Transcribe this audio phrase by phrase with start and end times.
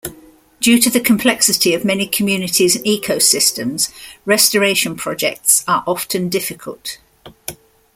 [0.59, 3.91] Due to the complexity of many communities and ecosystems,
[4.25, 6.97] restoration projects are often difficult.